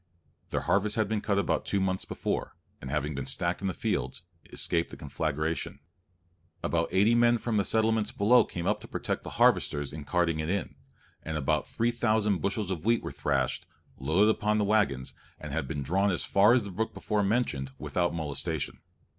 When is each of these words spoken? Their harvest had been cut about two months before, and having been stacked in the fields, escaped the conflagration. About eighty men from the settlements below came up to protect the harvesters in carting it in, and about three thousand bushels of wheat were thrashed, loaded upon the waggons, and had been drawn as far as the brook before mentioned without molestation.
Their 0.49 0.61
harvest 0.61 0.95
had 0.95 1.07
been 1.07 1.21
cut 1.21 1.37
about 1.37 1.63
two 1.63 1.79
months 1.79 2.05
before, 2.05 2.55
and 2.81 2.89
having 2.89 3.13
been 3.13 3.27
stacked 3.27 3.61
in 3.61 3.67
the 3.67 3.73
fields, 3.75 4.23
escaped 4.51 4.89
the 4.89 4.97
conflagration. 4.97 5.77
About 6.63 6.89
eighty 6.91 7.13
men 7.13 7.37
from 7.37 7.57
the 7.57 7.63
settlements 7.63 8.11
below 8.11 8.43
came 8.43 8.65
up 8.65 8.81
to 8.81 8.87
protect 8.87 9.21
the 9.21 9.29
harvesters 9.37 9.93
in 9.93 10.03
carting 10.03 10.39
it 10.39 10.49
in, 10.49 10.73
and 11.21 11.37
about 11.37 11.67
three 11.67 11.91
thousand 11.91 12.39
bushels 12.39 12.71
of 12.71 12.83
wheat 12.83 13.03
were 13.03 13.11
thrashed, 13.11 13.67
loaded 13.99 14.31
upon 14.31 14.57
the 14.57 14.63
waggons, 14.65 15.13
and 15.39 15.51
had 15.53 15.67
been 15.67 15.83
drawn 15.83 16.09
as 16.09 16.23
far 16.25 16.53
as 16.53 16.63
the 16.63 16.71
brook 16.71 16.95
before 16.95 17.21
mentioned 17.21 17.69
without 17.77 18.11
molestation. 18.11 18.79